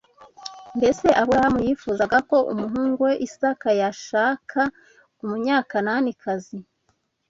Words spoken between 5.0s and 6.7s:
Umunyakanaanikazi